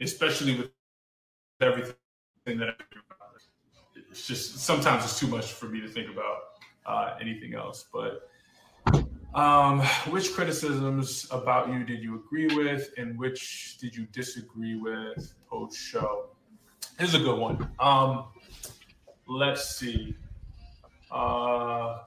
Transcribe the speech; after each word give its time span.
especially 0.00 0.56
with 0.56 0.70
everything 1.60 1.94
that. 2.46 2.76
It's 4.10 4.26
just 4.26 4.58
sometimes 4.58 5.04
it's 5.04 5.18
too 5.18 5.26
much 5.26 5.52
for 5.52 5.66
me 5.66 5.80
to 5.80 5.88
think 5.88 6.08
about 6.10 6.38
uh, 6.86 7.16
anything 7.20 7.54
else. 7.54 7.86
But 7.92 8.28
um, 9.34 9.80
which 10.08 10.32
criticisms 10.32 11.26
about 11.30 11.68
you 11.68 11.84
did 11.84 12.02
you 12.02 12.16
agree 12.16 12.46
with, 12.56 12.90
and 12.96 13.18
which 13.18 13.76
did 13.78 13.94
you 13.94 14.06
disagree 14.12 14.76
with 14.76 15.34
post 15.50 15.76
show? 15.76 16.30
is 16.98 17.14
a 17.14 17.18
good 17.18 17.38
one. 17.38 17.68
Um, 17.78 18.24
let's 19.28 19.76
see. 19.76 20.16
Uh, 21.10 21.98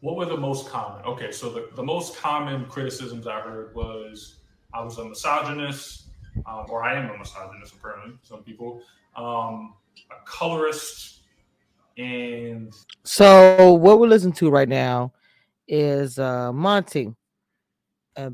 what 0.00 0.16
were 0.16 0.26
the 0.26 0.36
most 0.36 0.68
common? 0.68 1.04
Okay, 1.04 1.30
so 1.30 1.48
the, 1.50 1.68
the 1.76 1.82
most 1.82 2.16
common 2.16 2.66
criticisms 2.66 3.26
I 3.26 3.40
heard 3.40 3.74
was 3.74 4.40
I 4.74 4.82
was 4.82 4.98
a 4.98 5.04
misogynist, 5.04 6.08
um, 6.46 6.66
or 6.68 6.82
I 6.82 6.94
am 6.94 7.08
a 7.08 7.16
misogynist, 7.16 7.74
apparently, 7.74 8.18
some 8.22 8.42
people, 8.42 8.82
um, 9.16 9.74
a 10.10 10.24
colorist, 10.26 11.20
and. 11.96 12.74
So, 13.04 13.72
what 13.74 14.00
we're 14.00 14.08
listening 14.08 14.34
to 14.34 14.50
right 14.50 14.68
now 14.68 15.12
is 15.68 16.18
uh, 16.18 16.52
Monte. 16.52 17.14
Uh, 18.16 18.30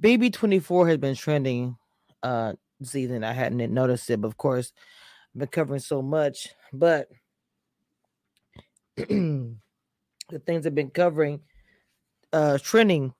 Baby 0.00 0.30
24 0.30 0.88
has 0.88 0.96
been 0.96 1.14
trending 1.14 1.76
uh, 2.22 2.54
season. 2.82 3.22
I 3.22 3.32
hadn't 3.32 3.72
noticed 3.72 4.08
it, 4.10 4.20
but 4.20 4.28
of 4.28 4.36
course, 4.38 4.72
I've 5.34 5.40
been 5.40 5.48
covering 5.48 5.80
so 5.80 6.00
much. 6.00 6.48
But 6.72 7.08
the 8.96 9.56
things 10.46 10.66
I've 10.66 10.74
been 10.74 10.90
covering, 10.90 11.40
uh, 12.32 12.58
trending 12.62 13.12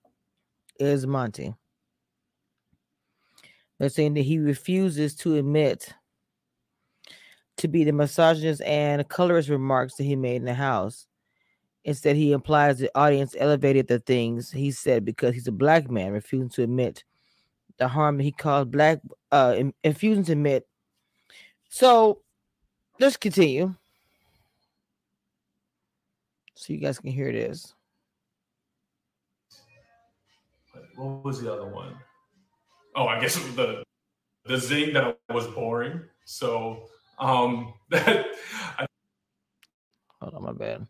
is 0.79 1.07
Monte. 1.07 1.55
They're 3.83 3.89
saying 3.89 4.15
that 4.15 4.21
he 4.21 4.39
refuses 4.39 5.17
to 5.17 5.35
admit 5.35 5.93
to 7.57 7.67
be 7.67 7.83
the 7.83 7.91
misogynist 7.91 8.63
and 8.63 9.09
colorist 9.09 9.49
remarks 9.49 9.97
that 9.97 10.05
he 10.05 10.15
made 10.15 10.37
in 10.37 10.45
the 10.45 10.55
house. 10.55 11.09
Instead, 11.83 12.15
he 12.15 12.31
implies 12.31 12.79
the 12.79 12.93
audience 12.97 13.35
elevated 13.37 13.89
the 13.89 13.99
things 13.99 14.53
he 14.53 14.71
said 14.71 15.05
because 15.05 15.35
he's 15.35 15.49
a 15.49 15.53
black 15.53 15.91
man, 15.91 16.13
refusing 16.13 16.49
to 16.51 16.63
admit 16.63 17.03
the 17.79 17.89
harm 17.89 18.21
he 18.21 18.31
caused 18.31 18.71
black, 18.71 19.01
uh, 19.33 19.61
refusing 19.85 20.23
to 20.27 20.33
admit. 20.33 20.65
So, 21.69 22.21
let's 23.01 23.17
continue 23.17 23.75
so 26.55 26.73
you 26.73 26.79
guys 26.79 27.01
can 27.01 27.11
hear 27.11 27.33
this. 27.33 27.75
What 30.95 31.25
was 31.25 31.43
the 31.43 31.53
other 31.53 31.67
one? 31.67 31.97
Oh, 32.97 33.07
I 33.07 33.21
guess 33.21 33.37
the 33.57 33.85
the 34.47 34.59
zing 34.59 34.95
that 34.95 35.19
was 35.31 35.47
boring. 35.49 36.03
So 36.27 36.85
um 37.19 37.75
that 37.91 38.27
I, 38.79 38.87
hold 40.21 40.35
on, 40.35 40.45
my 40.45 40.53
bad. 40.53 40.87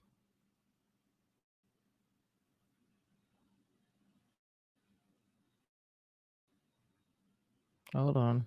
Hold 7.94 8.16
on. 8.16 8.46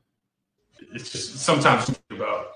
It's 0.94 1.12
just 1.12 1.40
sometimes 1.40 1.92
about 2.12 2.48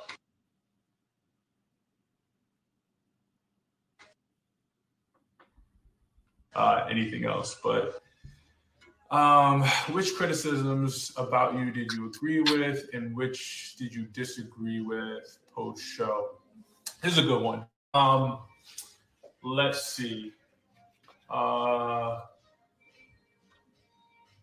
uh, 6.55 6.87
anything 6.89 7.25
else. 7.25 7.57
But 7.63 8.01
um, 9.11 9.63
which 9.91 10.15
criticisms 10.15 11.11
about 11.17 11.55
you 11.55 11.71
did 11.71 11.91
you 11.93 12.07
agree 12.07 12.41
with, 12.41 12.89
and 12.93 13.15
which 13.15 13.75
did 13.77 13.93
you 13.93 14.05
disagree 14.05 14.81
with 14.81 15.37
post 15.53 15.83
show? 15.83 16.31
This 17.01 17.13
is 17.13 17.19
a 17.19 17.23
good 17.23 17.41
one. 17.41 17.65
Um, 17.93 18.39
let's 19.43 19.83
see. 19.85 20.33
Uh, 21.29 22.19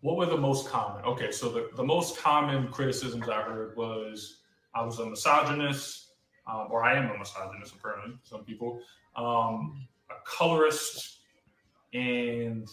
what 0.01 0.17
were 0.17 0.27
the 0.27 0.37
most 0.37 0.69
common? 0.69 1.05
Okay, 1.05 1.31
so 1.33 1.49
the, 1.49 1.71
the 1.77 1.85
most 1.85 2.19
common 2.19 2.69
criticisms 2.69 3.29
I 3.29 3.43
heard 3.43 3.77
was 3.77 4.39
I 4.75 4.85
was 4.85 4.99
a 4.99 5.07
misogynist, 5.07 6.13
um, 6.47 6.69
or 6.71 6.85
I 6.85 6.97
am 6.97 7.11
a 7.11 7.19
misogynist, 7.19 7.75
apparently, 7.75 8.19
some 8.23 8.45
people, 8.45 8.81
um, 9.17 9.87
a 10.11 10.15
colorist, 10.25 11.19
and 11.93 12.69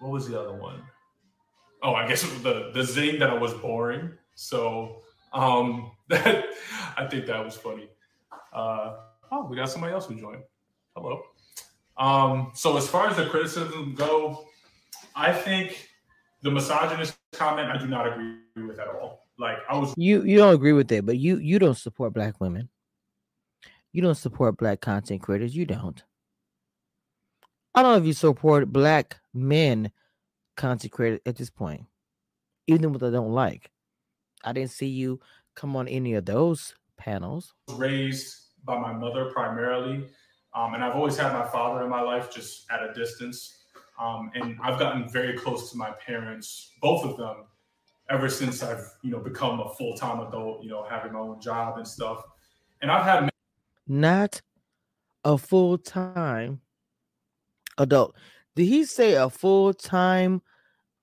what 0.00 0.10
was 0.10 0.28
the 0.28 0.40
other 0.40 0.54
one? 0.54 0.82
Oh, 1.82 1.94
I 1.94 2.06
guess 2.06 2.22
the 2.22 2.70
the 2.74 2.82
zing 2.84 3.18
that 3.20 3.30
I 3.30 3.34
was 3.34 3.54
boring. 3.54 4.12
So 4.34 5.02
um 5.32 5.92
that 6.08 6.46
I 6.96 7.06
think 7.06 7.26
that 7.26 7.44
was 7.44 7.56
funny. 7.56 7.88
Uh 8.52 8.96
oh, 9.30 9.46
we 9.46 9.56
got 9.56 9.70
somebody 9.70 9.92
else 9.92 10.06
who 10.06 10.18
joined. 10.18 10.42
Hello. 10.96 11.22
Um, 11.96 12.52
so 12.54 12.76
as 12.76 12.88
far 12.88 13.08
as 13.08 13.16
the 13.16 13.26
criticism 13.26 13.94
go, 13.96 14.46
I 15.16 15.32
think 15.32 15.88
the 16.42 16.50
misogynist 16.50 17.16
comment 17.32 17.70
I 17.70 17.76
do 17.76 17.88
not 17.88 18.06
agree 18.06 18.36
with 18.56 18.78
at 18.78 18.88
all. 18.88 19.26
Like 19.38 19.58
I 19.68 19.76
was 19.76 19.94
you 19.96 20.22
you 20.22 20.38
don't 20.38 20.54
agree 20.54 20.72
with 20.72 20.90
it, 20.92 21.06
but 21.06 21.16
you 21.18 21.38
you 21.38 21.58
don't 21.58 21.76
support 21.76 22.12
black 22.12 22.40
women. 22.40 22.68
You 23.92 24.02
don't 24.02 24.16
support 24.16 24.56
black 24.56 24.80
content 24.80 25.22
creators. 25.22 25.56
You 25.56 25.64
don't. 25.64 26.02
I 27.78 27.82
don't 27.82 27.92
know 27.92 27.98
if 27.98 28.06
you 28.06 28.12
support 28.12 28.72
black 28.72 29.20
men 29.32 29.92
consecrated 30.56 31.20
at 31.26 31.36
this 31.36 31.48
point, 31.48 31.84
even 32.66 32.92
what 32.92 33.04
I 33.04 33.10
don't 33.10 33.30
like. 33.30 33.70
I 34.42 34.52
didn't 34.52 34.72
see 34.72 34.88
you 34.88 35.20
come 35.54 35.76
on 35.76 35.86
any 35.86 36.14
of 36.14 36.24
those 36.24 36.74
panels. 36.96 37.54
Raised 37.70 38.34
by 38.64 38.80
my 38.80 38.92
mother 38.92 39.26
primarily, 39.26 40.08
um, 40.56 40.74
and 40.74 40.82
I've 40.82 40.96
always 40.96 41.16
had 41.16 41.32
my 41.32 41.46
father 41.46 41.84
in 41.84 41.88
my 41.88 42.00
life 42.00 42.34
just 42.34 42.68
at 42.68 42.82
a 42.82 42.92
distance. 42.94 43.58
Um, 43.96 44.32
and 44.34 44.58
I've 44.60 44.80
gotten 44.80 45.08
very 45.08 45.38
close 45.38 45.70
to 45.70 45.76
my 45.76 45.92
parents, 46.04 46.72
both 46.82 47.04
of 47.04 47.16
them, 47.16 47.44
ever 48.10 48.28
since 48.28 48.60
I've 48.60 48.90
you 49.02 49.12
know 49.12 49.20
become 49.20 49.60
a 49.60 49.72
full 49.74 49.96
time 49.96 50.18
adult, 50.26 50.64
you 50.64 50.70
know, 50.70 50.82
having 50.82 51.12
my 51.12 51.20
own 51.20 51.40
job 51.40 51.78
and 51.78 51.86
stuff. 51.86 52.24
And 52.82 52.90
I've 52.90 53.04
had 53.04 53.30
not 53.86 54.42
a 55.24 55.38
full 55.38 55.78
time 55.78 56.60
adult. 57.78 58.14
Did 58.56 58.66
he 58.66 58.84
say 58.84 59.14
a 59.14 59.30
full 59.30 59.72
time 59.72 60.42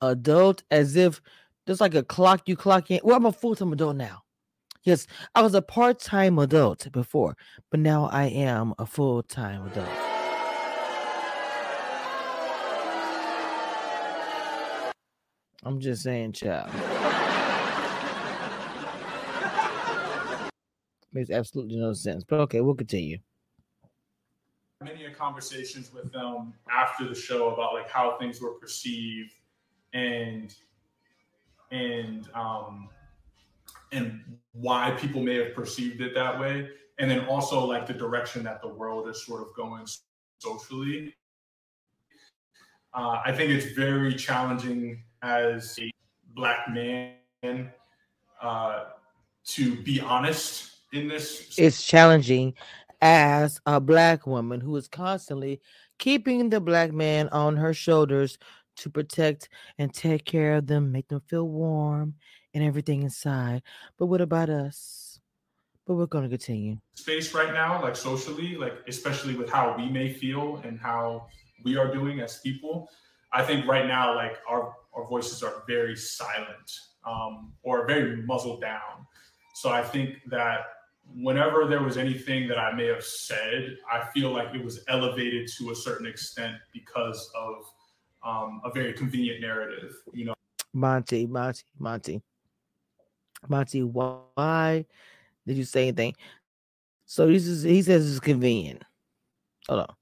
adult 0.02 0.64
as 0.70 0.96
if 0.96 1.22
there's 1.66 1.82
like 1.82 1.96
a 1.96 2.04
clock 2.04 2.44
you 2.48 2.56
clock 2.56 2.92
in? 2.92 3.00
Well, 3.04 3.18
I'm 3.18 3.26
a 3.26 3.32
full 3.32 3.56
time 3.56 3.74
adult 3.74 3.96
now. 3.96 4.24
Yes, 4.84 5.08
I 5.34 5.42
was 5.42 5.56
a 5.56 5.62
part 5.62 6.00
time 6.00 6.38
adult 6.38 6.92
before, 6.92 7.36
but 7.72 7.80
now 7.80 8.06
I 8.06 8.26
am 8.26 8.74
a 8.78 8.86
full 8.86 9.24
time 9.24 9.66
adult. 9.66 9.90
I'm 15.64 15.80
just 15.80 16.04
saying, 16.04 16.34
child. 16.34 16.70
Makes 21.12 21.32
absolutely 21.32 21.78
no 21.78 21.94
sense. 21.94 22.24
But 22.24 22.42
okay, 22.42 22.62
we'll 22.62 22.76
continue 22.76 23.18
many 24.86 25.10
conversations 25.12 25.92
with 25.92 26.14
them 26.14 26.54
after 26.72 27.08
the 27.10 27.16
show 27.16 27.50
about 27.50 27.74
like 27.74 27.90
how 27.90 28.18
things 28.20 28.40
were 28.40 28.52
perceived 28.52 29.34
and 29.94 30.56
and 31.72 32.30
um 32.36 32.88
and 33.92 34.22
why 34.54 34.92
people 34.92 35.22
may 35.22 35.36
have 35.36 35.54
perceived 35.56 36.02
it 36.02 36.14
that 36.14 36.40
way. 36.40 36.70
And 37.00 37.10
then 37.10 37.26
also 37.26 37.66
like 37.66 37.88
the 37.88 37.94
direction 37.94 38.44
that 38.44 38.62
the 38.62 38.68
world 38.68 39.10
is 39.10 39.26
sort 39.26 39.42
of 39.42 39.54
going 39.56 39.86
socially. 40.40 41.14
Uh, 42.94 43.22
i 43.26 43.32
think 43.32 43.52
it's 43.52 43.76
very 43.76 44.16
challenging 44.16 45.04
as 45.22 45.78
a 45.82 45.92
black 46.34 46.70
man 46.70 47.70
uh, 48.42 48.86
to 49.44 49.76
be 49.84 50.00
honest 50.00 50.78
in 50.94 51.08
this 51.10 51.56
it's 51.58 51.86
challenging 51.86 52.54
as 53.06 53.62
a 53.68 53.80
black 53.80 54.26
woman 54.26 54.60
who 54.60 54.76
is 54.78 54.88
constantly 54.88 55.62
keeping 56.00 56.50
the 56.50 56.60
black 56.60 56.92
man 56.92 57.30
on 57.30 57.56
her 57.56 57.72
shoulders 57.72 58.40
to 58.78 58.90
protect 58.90 59.48
and 59.78 59.94
take 59.94 60.26
care 60.26 60.56
of 60.56 60.66
them, 60.66 60.92
make 60.92 61.08
them 61.08 61.22
feel 61.28 61.48
warm 61.48 62.16
and 62.56 62.64
everything 62.64 63.04
inside. 63.04 63.62
But 64.00 64.08
what 64.08 64.22
about 64.22 64.50
us? 64.50 65.20
But 65.86 65.94
we're 65.94 66.08
going 66.08 66.24
to 66.24 66.30
continue. 66.32 66.78
Space 66.96 67.32
right 67.32 67.54
now, 67.54 67.80
like 67.80 67.96
socially, 67.96 68.56
like 68.56 68.74
especially 68.88 69.36
with 69.36 69.52
how 69.52 69.76
we 69.78 69.88
may 69.88 70.12
feel 70.12 70.60
and 70.64 70.80
how 70.80 71.28
we 71.64 71.78
are 71.78 71.94
doing 71.94 72.22
as 72.22 72.40
people. 72.40 72.90
I 73.32 73.44
think 73.44 73.68
right 73.68 73.86
now, 73.86 74.16
like 74.16 74.40
our 74.50 74.74
our 74.96 75.08
voices 75.08 75.44
are 75.44 75.62
very 75.68 75.96
silent 75.96 76.72
um, 77.06 77.54
or 77.62 77.86
very 77.86 78.24
muzzled 78.24 78.62
down. 78.62 79.06
So 79.54 79.70
I 79.70 79.84
think 79.84 80.16
that 80.32 80.62
whenever 81.14 81.66
there 81.68 81.84
was 81.84 81.98
anything 81.98 82.48
that 82.48 82.58
I 82.58 82.74
may 82.74 82.88
have 82.88 83.04
said, 83.04 83.78
I 83.92 84.06
feel 84.14 84.32
like 84.32 84.54
it 84.54 84.64
was 84.64 84.84
elevated 84.88 85.50
to 85.58 85.72
a 85.72 85.76
certain 85.76 86.06
extent 86.06 86.56
because 86.74 87.32
of 87.36 87.66
um, 88.26 88.62
a 88.64 88.72
very 88.72 88.94
convenient 88.94 89.42
narrative, 89.42 89.96
you 90.14 90.26
know. 90.26 90.34
Monte, 90.74 91.28
Monte, 91.28 91.64
Monte, 91.80 92.22
Monte. 93.48 93.84
Why 93.84 94.86
did 95.48 95.58
you 95.58 95.64
say 95.64 95.84
anything? 95.84 96.16
So 97.06 97.28
this 97.28 97.46
is 97.46 97.64
he 97.64 97.82
says 97.82 98.10
it's 98.10 98.20
convenient. 98.20 98.84
Hold 99.70 99.82
on. 99.82 99.96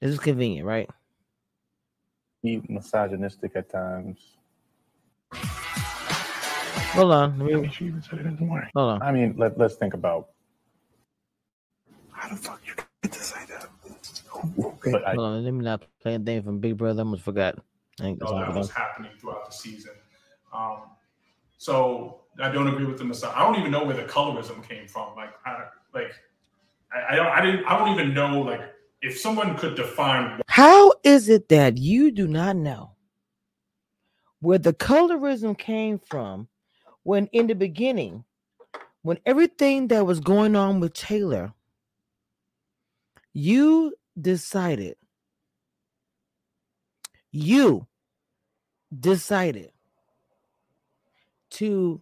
This 0.00 0.12
is 0.12 0.18
convenient, 0.18 0.66
right? 0.66 0.90
Be 2.42 2.62
misogynistic 2.68 3.52
at 3.56 3.70
times. 3.70 4.36
Hold 6.94 7.12
on. 7.12 7.38
Let 7.40 7.60
me, 7.60 7.70
she 7.70 7.86
even 7.86 8.02
said 8.02 8.20
it 8.20 8.26
in 8.26 8.36
the 8.36 8.42
morning. 8.42 8.70
hold 8.74 8.92
on. 8.92 9.02
I 9.02 9.10
mean, 9.10 9.34
let, 9.36 9.58
let's 9.58 9.74
think 9.74 9.94
about 9.94 10.28
how 12.12 12.28
the 12.28 12.36
fuck 12.36 12.60
you 12.64 12.74
get 12.76 13.12
to 13.12 13.18
say 13.18 13.40
that. 13.48 13.66
Okay. 14.64 14.92
But 14.92 15.04
I, 15.04 15.14
Hold 15.14 15.26
on. 15.26 15.44
Let 15.44 15.52
me 15.52 15.64
not 15.64 15.82
play 16.00 16.14
anything 16.14 16.42
from 16.42 16.60
Big 16.60 16.76
Brother. 16.76 17.00
I 17.00 17.04
almost 17.04 17.22
forgot. 17.22 17.58
I 18.00 18.04
think 18.04 18.20
know 18.20 18.38
that's 18.38 18.46
that 18.46 18.56
was 18.56 18.70
happening 18.70 19.10
throughout 19.20 19.46
the 19.46 19.52
season. 19.52 19.92
Um, 20.52 20.82
so 21.58 22.20
I 22.40 22.50
don't 22.50 22.68
agree 22.68 22.84
with 22.84 22.98
the 22.98 23.04
massage. 23.04 23.32
I 23.34 23.40
don't 23.40 23.58
even 23.58 23.72
know 23.72 23.84
where 23.84 23.96
the 23.96 24.04
colorism 24.04 24.66
came 24.68 24.86
from. 24.86 25.16
Like, 25.16 25.30
I, 25.44 25.64
like 25.92 26.12
I, 26.92 27.14
I 27.14 27.16
don't. 27.16 27.26
I 27.26 27.44
didn't. 27.44 27.64
I 27.66 27.78
don't 27.78 27.92
even 27.92 28.14
know. 28.14 28.40
Like, 28.40 28.60
if 29.02 29.18
someone 29.18 29.56
could 29.56 29.74
define 29.74 30.40
How 30.48 30.92
is 31.02 31.28
it 31.28 31.48
that 31.48 31.78
you 31.78 32.12
do 32.12 32.28
not 32.28 32.56
know 32.56 32.92
where 34.40 34.58
the 34.58 34.72
colorism 34.72 35.56
came 35.58 35.98
from 35.98 36.48
when, 37.04 37.28
in 37.28 37.46
the 37.46 37.54
beginning, 37.54 38.24
when 39.02 39.18
everything 39.24 39.88
that 39.88 40.04
was 40.04 40.18
going 40.18 40.56
on 40.56 40.80
with 40.80 40.94
Taylor, 40.94 41.52
you 43.32 43.94
decided, 44.20 44.96
you 47.30 47.86
decided 48.98 49.70
to 51.50 52.00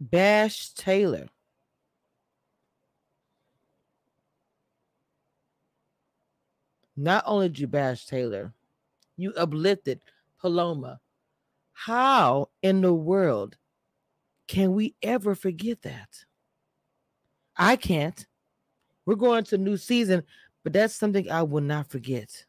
bash 0.00 0.70
Taylor. 0.74 1.26
Not 6.96 7.24
only 7.26 7.48
did 7.48 7.58
you 7.58 7.66
bash 7.66 8.06
Taylor, 8.06 8.52
you 9.16 9.32
uplifted 9.34 10.00
Paloma. 10.40 11.00
How 11.72 12.50
in 12.62 12.80
the 12.82 12.94
world 12.94 13.56
can 14.48 14.72
we 14.74 14.94
ever 15.02 15.34
forget 15.34 15.82
that? 15.82 16.24
I 17.56 17.76
can't. 17.76 18.26
We're 19.04 19.16
going 19.16 19.44
to 19.44 19.56
a 19.56 19.58
new 19.58 19.76
season, 19.76 20.22
but 20.62 20.72
that's 20.72 20.94
something 20.94 21.30
I 21.30 21.42
will 21.42 21.62
not 21.62 21.90
forget. 21.90 22.44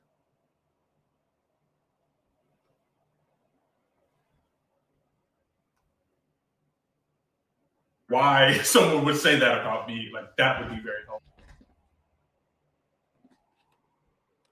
why 8.13 8.57
someone 8.63 9.03
would 9.05 9.17
say 9.17 9.37
that 9.37 9.61
about 9.61 9.87
me, 9.87 10.09
like 10.13 10.35
that 10.37 10.59
would 10.59 10.69
be 10.69 10.81
very 10.81 11.03
helpful. 11.07 11.21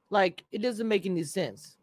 Like, 0.10 0.44
it 0.52 0.62
doesn't 0.62 0.88
make 0.88 1.06
any 1.06 1.24
sense. 1.24 1.78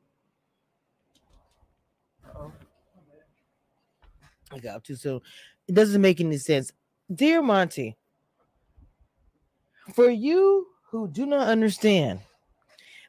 I 4.52 4.58
got 4.58 4.76
up 4.76 4.84
too 4.84 4.96
soon. 4.96 5.20
It 5.66 5.74
doesn't 5.74 6.00
make 6.00 6.20
any 6.20 6.38
sense. 6.38 6.72
Dear 7.14 7.42
Monte, 7.42 7.96
for 9.94 10.10
you 10.10 10.66
who 10.90 11.08
do 11.08 11.26
not 11.26 11.48
understand 11.48 12.20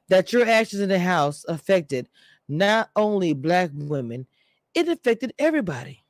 that 0.09 0.33
your 0.33 0.47
actions 0.47 0.81
in 0.81 0.89
the 0.89 0.99
house 0.99 1.45
affected 1.47 2.09
not 2.47 2.89
only 2.95 3.33
black 3.33 3.69
women, 3.73 4.25
it 4.73 4.87
affected 4.87 5.33
everybody. 5.39 6.03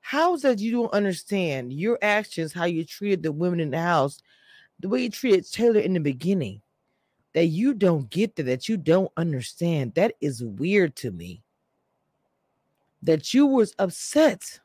How 0.00 0.34
is 0.34 0.42
that 0.42 0.58
you 0.58 0.72
don't 0.72 0.92
understand 0.92 1.72
your 1.72 1.98
actions, 2.02 2.52
how 2.52 2.64
you 2.64 2.84
treated 2.84 3.22
the 3.22 3.32
women 3.32 3.60
in 3.60 3.70
the 3.70 3.80
house, 3.80 4.20
the 4.80 4.88
way 4.88 5.02
you 5.02 5.10
treated 5.10 5.50
Taylor 5.50 5.80
in 5.80 5.92
the 5.92 6.00
beginning? 6.00 6.62
That 7.34 7.46
you 7.46 7.74
don't 7.74 8.10
get 8.10 8.34
that, 8.36 8.44
that 8.44 8.68
you 8.68 8.76
don't 8.76 9.12
understand. 9.16 9.94
That 9.94 10.14
is 10.20 10.42
weird 10.42 10.96
to 10.96 11.12
me. 11.12 11.44
That 13.02 13.32
you 13.32 13.46
was 13.46 13.74
upset 13.78 14.60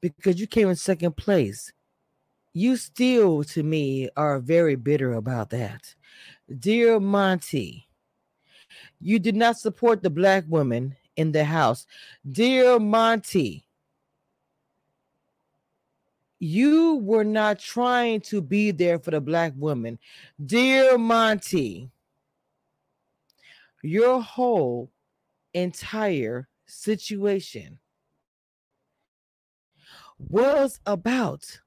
because 0.00 0.38
you 0.38 0.46
came 0.46 0.68
in 0.68 0.76
second 0.76 1.16
place. 1.16 1.72
You 2.52 2.76
still, 2.76 3.44
to 3.44 3.62
me, 3.62 4.10
are 4.16 4.38
very 4.38 4.74
bitter 4.74 5.14
about 5.14 5.50
that. 5.50 5.94
Dear 6.58 7.00
Monte, 7.00 7.86
you 9.00 9.18
did 9.18 9.36
not 9.36 9.58
support 9.58 10.02
the 10.02 10.10
black 10.10 10.44
woman 10.48 10.96
in 11.16 11.32
the 11.32 11.44
house. 11.44 11.86
Dear 12.30 12.78
Monte, 12.78 13.64
you 16.38 16.96
were 16.96 17.24
not 17.24 17.58
trying 17.58 18.20
to 18.20 18.42
be 18.42 18.70
there 18.70 18.98
for 18.98 19.12
the 19.12 19.20
black 19.20 19.52
woman. 19.56 19.98
Dear 20.44 20.98
Monte, 20.98 21.88
your 23.82 24.20
whole 24.20 24.90
entire 25.54 26.48
situation 26.66 27.78
was 30.18 30.80
about 30.86 31.60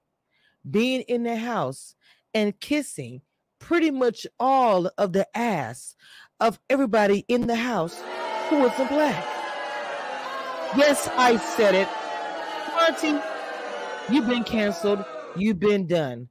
being 0.70 1.02
in 1.02 1.24
the 1.24 1.36
house 1.36 1.96
and 2.34 2.60
kissing 2.60 3.22
pretty 3.60 3.92
much 3.92 4.28
all 4.40 4.90
of 4.98 5.14
the 5.14 5.28
ass 5.38 5.96
of 6.40 6.60
everybody 6.70 7.26
in 7.28 7.48
the 7.48 7.56
house 7.56 8.02
who 8.50 8.60
wasn't 8.60 8.90
black. 8.90 9.24
Yes, 10.78 11.08
I 11.14 11.38
said 11.38 11.76
it. 11.76 11.88
Monte, 12.76 13.22
you've 14.14 14.28
been 14.28 14.44
canceled. 14.44 15.04
You've 15.36 15.60
been 15.60 15.88
done. 15.88 16.30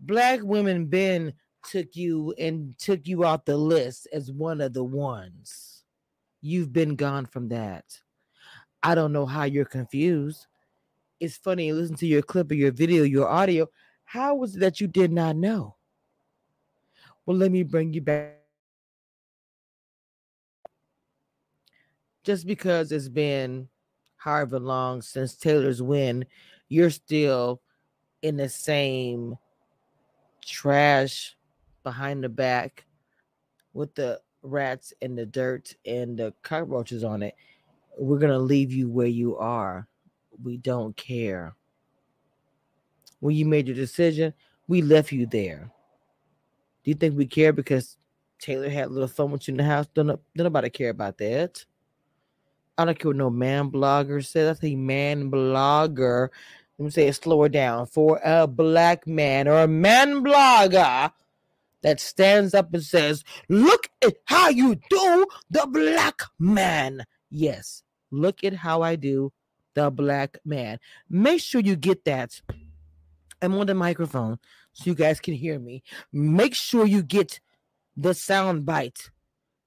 Black 0.00 0.40
women 0.42 0.86
been 0.86 1.34
took 1.68 1.94
you 1.94 2.34
and 2.38 2.78
took 2.78 3.06
you 3.06 3.24
off 3.24 3.44
the 3.44 3.56
list 3.56 4.08
as 4.12 4.30
one 4.30 4.60
of 4.60 4.72
the 4.72 4.84
ones. 4.84 5.79
You've 6.40 6.72
been 6.72 6.96
gone 6.96 7.26
from 7.26 7.48
that. 7.48 7.84
I 8.82 8.94
don't 8.94 9.12
know 9.12 9.26
how 9.26 9.44
you're 9.44 9.64
confused. 9.64 10.46
It's 11.18 11.36
funny, 11.36 11.72
listen 11.72 11.96
to 11.96 12.06
your 12.06 12.22
clip 12.22 12.50
or 12.50 12.54
your 12.54 12.72
video, 12.72 13.02
your 13.04 13.28
audio. 13.28 13.68
How 14.04 14.34
was 14.34 14.56
it 14.56 14.60
that 14.60 14.80
you 14.80 14.86
did 14.86 15.12
not 15.12 15.36
know? 15.36 15.76
Well, 17.26 17.36
let 17.36 17.52
me 17.52 17.62
bring 17.62 17.92
you 17.92 18.00
back. 18.00 18.38
Just 22.24 22.46
because 22.46 22.90
it's 22.90 23.08
been 23.08 23.68
however 24.16 24.58
long 24.58 25.02
since 25.02 25.34
Taylor's 25.34 25.82
win, 25.82 26.26
you're 26.68 26.90
still 26.90 27.60
in 28.22 28.36
the 28.36 28.48
same 28.48 29.36
trash 30.44 31.36
behind 31.82 32.24
the 32.24 32.28
back 32.28 32.84
with 33.72 33.94
the 33.94 34.20
rats 34.42 34.92
and 35.02 35.16
the 35.16 35.26
dirt 35.26 35.74
and 35.86 36.18
the 36.18 36.32
cockroaches 36.42 37.04
on 37.04 37.22
it. 37.22 37.34
We're 37.98 38.18
going 38.18 38.32
to 38.32 38.38
leave 38.38 38.72
you 38.72 38.88
where 38.88 39.06
you 39.06 39.36
are. 39.36 39.88
We 40.42 40.56
don't 40.56 40.96
care. 40.96 41.54
When 43.20 43.34
you 43.34 43.44
made 43.44 43.66
your 43.66 43.76
decision, 43.76 44.32
we 44.66 44.82
left 44.82 45.12
you 45.12 45.26
there. 45.26 45.70
Do 46.82 46.90
you 46.90 46.94
think 46.94 47.16
we 47.16 47.26
care 47.26 47.52
because 47.52 47.98
Taylor 48.38 48.70
had 48.70 48.86
a 48.86 48.90
little 48.90 49.08
fun 49.08 49.30
with 49.30 49.46
you 49.46 49.52
in 49.52 49.58
the 49.58 49.64
house? 49.64 49.86
Don't, 49.92 50.18
nobody 50.34 50.70
care 50.70 50.90
about 50.90 51.18
that. 51.18 51.64
I 52.78 52.86
don't 52.86 52.98
care 52.98 53.10
what 53.10 53.16
no 53.16 53.28
man 53.28 53.70
blogger 53.70 54.24
says. 54.24 54.56
I 54.56 54.58
think 54.58 54.78
man 54.78 55.30
blogger. 55.30 56.30
Let 56.78 56.84
me 56.84 56.90
say 56.90 57.08
it 57.08 57.16
slower 57.16 57.50
down. 57.50 57.84
For 57.84 58.18
a 58.24 58.46
black 58.46 59.06
man 59.06 59.48
or 59.48 59.60
a 59.60 59.68
man 59.68 60.24
blogger 60.24 61.12
that 61.82 62.00
stands 62.00 62.54
up 62.54 62.72
and 62.72 62.82
says, 62.82 63.24
Look 63.48 63.88
at 64.02 64.14
how 64.26 64.48
you 64.48 64.76
do 64.88 65.26
the 65.50 65.66
black 65.66 66.20
man. 66.38 67.04
Yes, 67.30 67.82
look 68.10 68.44
at 68.44 68.54
how 68.54 68.82
I 68.82 68.96
do 68.96 69.32
the 69.74 69.90
black 69.90 70.38
man. 70.44 70.78
Make 71.08 71.40
sure 71.40 71.60
you 71.60 71.76
get 71.76 72.04
that. 72.04 72.40
I'm 73.42 73.54
on 73.54 73.66
the 73.66 73.74
microphone 73.74 74.38
so 74.72 74.84
you 74.90 74.94
guys 74.94 75.20
can 75.20 75.34
hear 75.34 75.58
me. 75.58 75.82
Make 76.12 76.54
sure 76.54 76.86
you 76.86 77.02
get 77.02 77.40
the 77.96 78.14
sound 78.14 78.66
bite. 78.66 79.10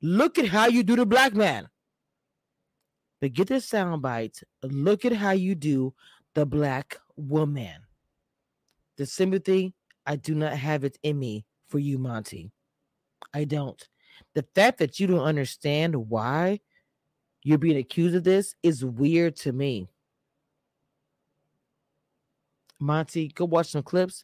Look 0.02 0.38
at 0.38 0.48
how 0.48 0.68
you 0.68 0.84
do 0.84 0.96
the 0.96 1.06
black 1.06 1.34
man. 1.34 1.70
But 3.22 3.34
get 3.34 3.48
the 3.48 3.62
sound 3.62 4.02
bite. 4.02 4.42
Look 4.62 5.06
at 5.06 5.14
how 5.14 5.32
you 5.32 5.56
do 5.56 5.94
the 6.36 6.46
black 6.46 6.98
woman. 7.16 7.86
The 8.98 9.06
sympathy, 9.06 9.74
I 10.06 10.18
do 10.18 10.36
not 10.36 10.54
have 10.54 10.84
it 10.84 11.00
in 11.02 11.18
me 11.18 11.46
for 11.74 11.80
you, 11.80 11.98
Monte. 11.98 12.52
I 13.34 13.46
don't. 13.46 13.90
The 14.36 14.46
fact 14.54 14.78
that 14.78 15.00
you 15.00 15.08
don't 15.08 15.22
understand 15.26 15.96
why 15.96 16.60
you're 17.42 17.58
being 17.58 17.78
accused 17.78 18.16
of 18.16 18.24
this 18.24 18.54
is 18.62 18.86
weird 18.86 19.36
to 19.38 19.52
me. 19.52 19.88
Monte, 22.80 23.30
go 23.30 23.46
watch 23.46 23.72
some 23.72 23.82
clips, 23.82 24.22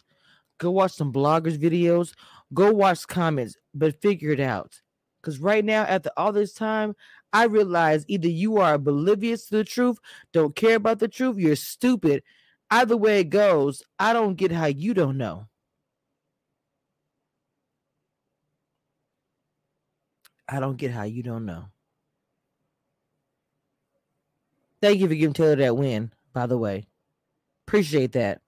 go 0.59 0.69
watch 0.69 0.91
some 0.91 1.11
bloggers' 1.11 1.57
videos, 1.57 2.13
go 2.53 2.71
watch 2.71 3.07
comments, 3.07 3.55
but 3.73 3.99
figure 3.99 4.31
it 4.31 4.39
out. 4.39 4.79
Because 5.19 5.39
right 5.39 5.65
now, 5.65 5.85
after 5.85 6.11
all 6.17 6.31
this 6.31 6.53
time, 6.53 6.95
I 7.33 7.45
realize 7.45 8.05
either 8.07 8.29
you 8.29 8.57
are 8.57 8.75
oblivious 8.75 9.47
to 9.47 9.57
the 9.57 9.63
truth, 9.63 9.97
don't 10.33 10.55
care 10.55 10.75
about 10.75 10.99
the 10.99 11.07
truth, 11.07 11.39
you're 11.39 11.55
stupid. 11.55 12.21
Either 12.69 12.95
way 12.95 13.21
it 13.21 13.31
goes, 13.31 13.81
I 13.97 14.13
don't 14.13 14.35
get 14.35 14.51
how 14.51 14.67
you 14.67 14.93
don't 14.93 15.17
know. 15.17 15.47
I 20.49 20.59
don't 20.59 20.77
get 20.77 20.91
how 20.91 21.03
you 21.03 21.21
don't 21.21 21.45
know. 21.45 21.65
Thank 24.81 24.99
you 24.99 25.07
for 25.07 25.15
giving 25.15 25.33
Taylor 25.33 25.55
that 25.57 25.77
win, 25.77 26.11
by 26.33 26.47
the 26.47 26.57
way. 26.57 26.87
Appreciate 27.67 28.13
that. 28.13 28.41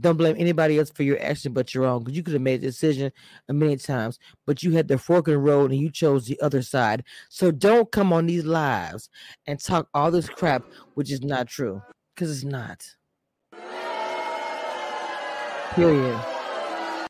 Don't 0.00 0.16
blame 0.16 0.34
anybody 0.38 0.78
else 0.78 0.90
for 0.90 1.04
your 1.04 1.20
action 1.22 1.52
but 1.52 1.72
your 1.72 1.84
own 1.84 2.02
because 2.02 2.16
you 2.16 2.22
could 2.22 2.32
have 2.32 2.42
made 2.42 2.60
a 2.60 2.66
decision 2.66 3.12
a 3.48 3.52
million 3.52 3.78
times, 3.78 4.18
but 4.44 4.62
you 4.62 4.72
had 4.72 4.88
the 4.88 4.98
fork 4.98 5.28
in 5.28 5.34
the 5.34 5.38
road 5.38 5.70
and 5.70 5.80
you 5.80 5.90
chose 5.90 6.26
the 6.26 6.40
other 6.40 6.62
side. 6.62 7.04
So 7.28 7.52
don't 7.52 7.92
come 7.92 8.12
on 8.12 8.26
these 8.26 8.44
lives 8.44 9.08
and 9.46 9.60
talk 9.60 9.88
all 9.94 10.10
this 10.10 10.28
crap, 10.28 10.64
which 10.94 11.12
is 11.12 11.22
not 11.22 11.46
true 11.46 11.80
because 12.14 12.30
it's 12.30 12.44
not. 12.44 12.84
Period. 15.74 16.33